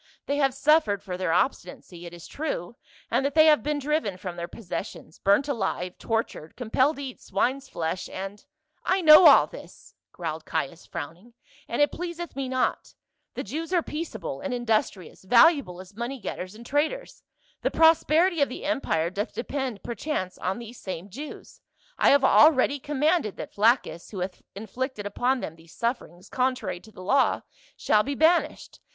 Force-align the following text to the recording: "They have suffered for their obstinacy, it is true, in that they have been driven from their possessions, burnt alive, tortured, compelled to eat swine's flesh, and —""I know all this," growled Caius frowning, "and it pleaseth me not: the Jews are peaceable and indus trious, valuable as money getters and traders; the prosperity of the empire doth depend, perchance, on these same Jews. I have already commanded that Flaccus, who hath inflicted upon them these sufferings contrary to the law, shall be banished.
"They 0.25 0.37
have 0.37 0.55
suffered 0.55 1.03
for 1.03 1.15
their 1.15 1.31
obstinacy, 1.31 2.07
it 2.07 2.11
is 2.15 2.25
true, 2.25 2.75
in 3.11 3.21
that 3.21 3.35
they 3.35 3.45
have 3.45 3.61
been 3.61 3.77
driven 3.77 4.17
from 4.17 4.35
their 4.35 4.47
possessions, 4.47 5.19
burnt 5.19 5.47
alive, 5.47 5.99
tortured, 5.99 6.55
compelled 6.55 6.95
to 6.95 7.03
eat 7.03 7.21
swine's 7.21 7.69
flesh, 7.69 8.09
and 8.09 8.43
—""I 8.83 9.01
know 9.01 9.27
all 9.27 9.45
this," 9.45 9.93
growled 10.11 10.43
Caius 10.43 10.87
frowning, 10.87 11.35
"and 11.67 11.83
it 11.83 11.91
pleaseth 11.91 12.35
me 12.35 12.49
not: 12.49 12.95
the 13.35 13.43
Jews 13.43 13.71
are 13.71 13.83
peaceable 13.83 14.41
and 14.41 14.55
indus 14.55 14.89
trious, 14.89 15.23
valuable 15.23 15.79
as 15.79 15.95
money 15.95 16.19
getters 16.19 16.55
and 16.55 16.65
traders; 16.65 17.21
the 17.61 17.69
prosperity 17.69 18.41
of 18.41 18.49
the 18.49 18.65
empire 18.65 19.11
doth 19.11 19.35
depend, 19.35 19.83
perchance, 19.83 20.35
on 20.39 20.57
these 20.57 20.79
same 20.79 21.11
Jews. 21.11 21.61
I 21.99 22.09
have 22.09 22.23
already 22.23 22.79
commanded 22.79 23.37
that 23.37 23.53
Flaccus, 23.53 24.09
who 24.09 24.21
hath 24.21 24.41
inflicted 24.55 25.05
upon 25.05 25.41
them 25.41 25.57
these 25.57 25.75
sufferings 25.75 26.27
contrary 26.27 26.79
to 26.79 26.91
the 26.91 27.03
law, 27.03 27.43
shall 27.77 28.01
be 28.01 28.15
banished. 28.15 28.79